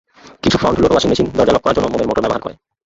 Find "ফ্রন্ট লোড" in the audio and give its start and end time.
0.57-0.91